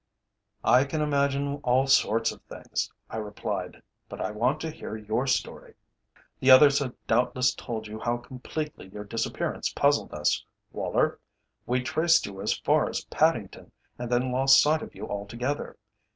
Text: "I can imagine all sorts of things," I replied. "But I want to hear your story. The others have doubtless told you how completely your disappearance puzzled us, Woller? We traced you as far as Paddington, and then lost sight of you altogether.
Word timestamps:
"I 0.63 0.83
can 0.85 0.99
imagine 0.99 1.57
all 1.57 1.85
sorts 1.85 2.31
of 2.31 2.41
things," 2.45 2.89
I 3.07 3.17
replied. 3.17 3.83
"But 4.09 4.19
I 4.19 4.31
want 4.31 4.59
to 4.61 4.71
hear 4.71 4.97
your 4.97 5.27
story. 5.27 5.75
The 6.39 6.49
others 6.49 6.79
have 6.79 6.95
doubtless 7.05 7.53
told 7.53 7.85
you 7.85 7.99
how 7.99 8.17
completely 8.17 8.87
your 8.87 9.03
disappearance 9.03 9.71
puzzled 9.71 10.11
us, 10.11 10.43
Woller? 10.71 11.19
We 11.67 11.83
traced 11.83 12.25
you 12.25 12.41
as 12.41 12.57
far 12.57 12.89
as 12.89 13.05
Paddington, 13.11 13.71
and 13.99 14.09
then 14.09 14.31
lost 14.31 14.59
sight 14.59 14.81
of 14.81 14.95
you 14.95 15.07
altogether. 15.07 15.77